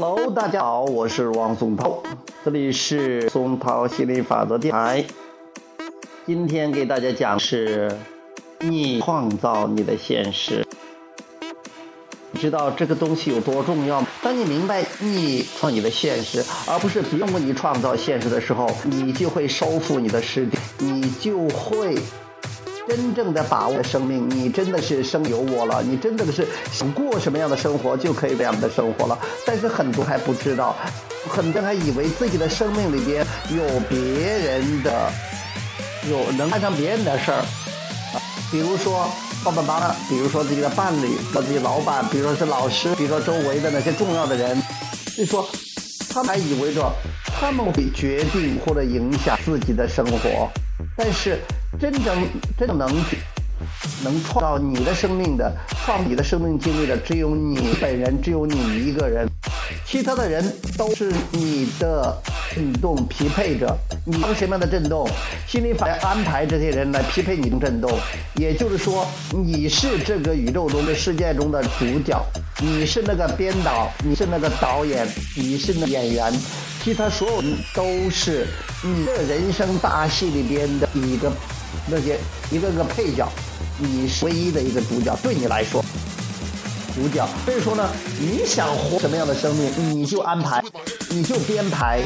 [0.00, 2.00] Hello，大家好，我是王松涛，
[2.44, 5.04] 这里是松涛心理法则电台。
[6.24, 7.90] 今天给大家讲是，
[8.60, 10.64] 你创造你的现实。
[12.30, 14.06] 你知道这个东西有多重要吗？
[14.22, 21.96] 当你明白你创你的现实，而不是别人为你创造现实的时候，你就会收复你的失地，你就会。
[22.88, 29.18] 真正的把握生命，你真的是生有我了，你真的是想过什么样的生活就可以这样的生活了。
[29.44, 30.74] 但是很多还不知道，
[31.28, 35.12] 很多还以为自己的生命里边有别人的，
[36.08, 37.44] 有能干上别人的事儿
[38.14, 38.16] 啊，
[38.50, 39.06] 比如说
[39.44, 44.58] 爸爸妈妈，比如说自己的伴侣，和自己老板，比如说是老师，比如说周围的那些重要的人，
[45.14, 45.46] 就说
[46.08, 46.90] 他们还以为着
[47.38, 50.48] 他们会决定或者影响自己的生活，
[50.96, 51.38] 但是。
[51.78, 52.88] 真正真正能
[54.04, 55.52] 能创造你的生命的，
[55.84, 59.28] 创你的生命经历的，只有你本人，只有你一个人，
[59.84, 60.44] 其他的人
[60.76, 62.16] 都是你的
[62.54, 63.76] 震动匹配着。
[64.04, 65.08] 你用什么样的震动，
[65.46, 67.90] 心理法安排这些人来匹配你的震动。
[68.36, 72.24] 也就是说，你是这个宇宙中的世界中的主角，
[72.60, 76.32] 你是那个编导，你是那个导演，你是那演员，
[76.82, 78.46] 其他所有人都是
[78.82, 81.30] 你的人生大戏里边的一个。
[81.86, 82.18] 那些
[82.50, 83.28] 一个个配角，
[83.78, 85.82] 你是唯一的一个主角，对你来说，
[86.94, 87.26] 主角。
[87.44, 87.88] 所以说呢，
[88.20, 90.62] 你想活什么样的生命，你就安排，
[91.10, 92.00] 你就编排，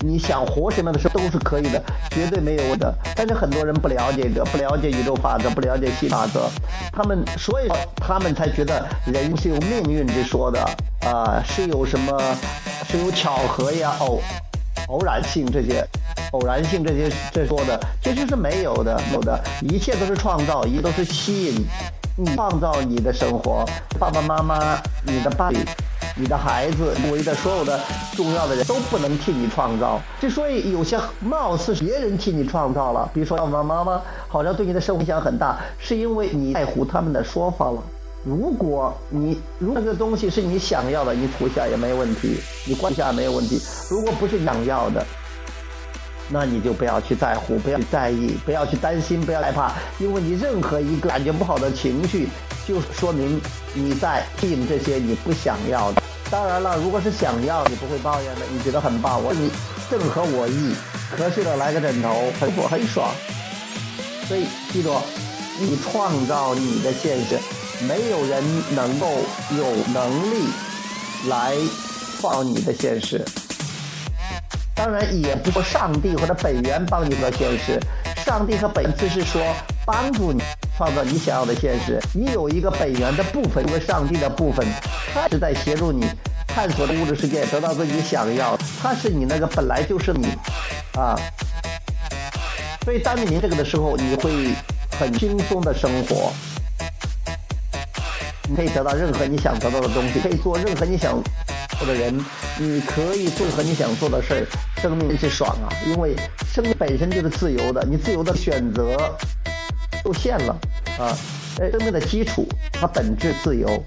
[0.00, 2.92] 你想活什么样的生都是可以的，绝对没有的。
[3.14, 6.48] 但是很多人不了解的，不了解宇宙法则，不了解新法则，
[6.92, 10.60] 他们所以说他们才觉得人是有命运之说的
[11.06, 12.20] 啊，是有什么
[12.88, 14.20] 是有巧合呀，偶
[14.88, 15.86] 偶然性这些。
[16.34, 21.64] 偶然性这些这说的其实是没有的，有的一切都是创造，一切都是吸引。
[22.16, 23.64] 你创造你的生活，
[23.98, 25.58] 爸爸妈妈、你的伴侣、
[26.16, 27.78] 你的孩子，周围的所有的
[28.16, 30.00] 重要的人都不能替你创造。
[30.20, 37.80] 之所以有些貌似别人替你创造了，比如说爸爸妈妈好像对你的生活影响很大，是因为你在乎他们的说法了。
[38.24, 43.60] 如果你如果这个东西是你想要的，你吐下也没问题，你灌下没有问题。
[43.90, 45.04] 如果不是想要的，
[46.28, 52.28] 那你就不要去在乎，不要去在意，不要去担心，不要害怕，因为你任何一个感觉不好的情绪，
[52.66, 53.40] 就说明
[53.74, 56.02] 你在吸引这些你不想要的。
[56.30, 59.50] 当然了，如果是想要，你不会抱怨的，你觉得很棒，我你
[59.90, 60.74] 正合我意，
[61.16, 63.10] 瞌睡了来个枕头，很很爽。
[64.26, 64.96] 所以记住，
[65.60, 67.38] 你创造你的现实，
[67.86, 68.42] 没有人
[68.74, 69.06] 能够
[69.56, 70.48] 有能力
[71.28, 71.54] 来
[72.18, 73.22] 创你的现实。
[74.74, 77.80] 当然也不说上帝或者本源帮你做现实，
[78.24, 79.40] 上帝和本质是说
[79.86, 80.42] 帮助你
[80.76, 82.00] 创造你想要的现实。
[82.12, 84.66] 你有一个本源的部分，一个上帝的部分，
[85.14, 86.04] 他是在协助你
[86.48, 88.58] 探索物质世界，得到自己想要。
[88.82, 90.26] 他是你那个本来就是你，
[90.98, 91.16] 啊。
[92.84, 94.54] 所以当你明这个的时候，你会
[94.98, 96.32] 很轻松的生活，
[98.48, 101.22] 你可以得到任何你想得到的东西，可以做任何你想。
[101.76, 102.24] 做的人，
[102.56, 104.46] 你可以做和你想做的事儿，
[104.80, 105.66] 生命是爽啊！
[105.86, 106.14] 因为
[106.46, 108.96] 生命本身就是自由的，你自由的选择
[110.04, 110.56] 受限了
[110.98, 111.18] 啊！
[111.58, 113.82] 呃，生命的基础它本质自由，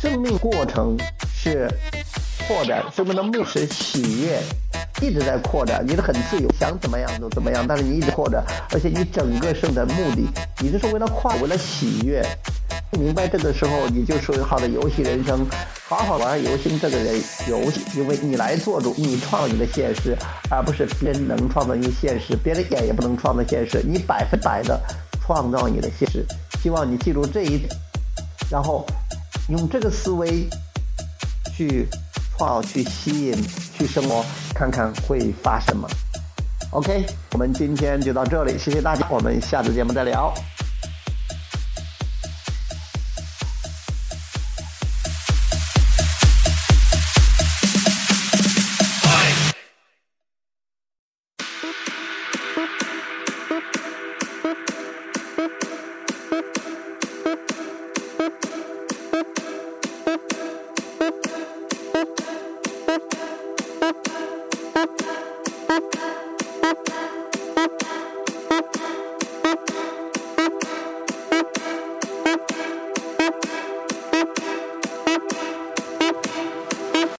[0.00, 0.96] 生命过程
[1.34, 1.68] 是
[2.46, 4.40] 扩展，生命的目是喜悦，
[5.02, 10.28] 一直在扩展，你的很自由，想怎么样就怎么样，但是你一直扩展，而且你整个生的目的，
[10.60, 12.24] 你这是为了跨，为了喜悦。
[12.90, 15.46] 不明白这个时候，你就属于好的游戏人生，
[15.88, 20.16] 好好玩游戏这个人游戏，因为你来做主，你创造你的现实，
[20.50, 24.80] 而不是别人能创造你现实，别人演也不能创造现实，你百分百的
[25.20, 26.24] 创造你的现实。
[26.62, 27.68] 希望你记住这一点，
[28.50, 28.86] 然后
[29.48, 30.48] 用这个思维
[31.54, 31.86] 去
[32.36, 33.36] 创、去吸引、
[33.76, 35.86] 去生活，看看会发什么。
[36.70, 40.32] OK，我们今天就到这里，谢谢大家，我们下次节目再聊。